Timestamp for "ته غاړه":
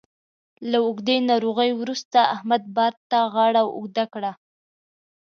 3.09-3.61